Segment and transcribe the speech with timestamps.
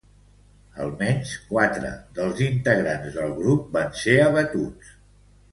[0.85, 4.91] Almenys, quatre dels integrants del grup van ser abatuts.